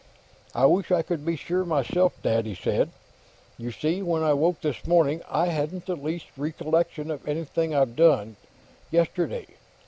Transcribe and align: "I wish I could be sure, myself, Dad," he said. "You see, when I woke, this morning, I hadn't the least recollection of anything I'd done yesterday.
"I 0.55 0.65
wish 0.65 0.91
I 0.91 1.03
could 1.03 1.23
be 1.23 1.35
sure, 1.35 1.63
myself, 1.63 2.15
Dad," 2.23 2.47
he 2.47 2.55
said. 2.55 2.89
"You 3.59 3.69
see, 3.71 4.01
when 4.01 4.23
I 4.23 4.33
woke, 4.33 4.61
this 4.61 4.87
morning, 4.87 5.21
I 5.29 5.49
hadn't 5.49 5.85
the 5.85 5.95
least 5.95 6.25
recollection 6.37 7.11
of 7.11 7.27
anything 7.27 7.75
I'd 7.75 7.95
done 7.95 8.35
yesterday. 8.89 9.45